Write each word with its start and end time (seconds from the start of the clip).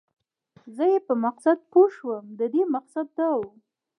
زه 0.75 0.83
یې 0.91 0.99
په 1.07 1.13
مقصد 1.25 1.57
پوه 1.71 1.87
شوم، 1.95 2.25
د 2.39 2.41
دې 2.53 2.63
مقصد 2.75 3.07
دا 3.17 3.29
و. 3.37 3.41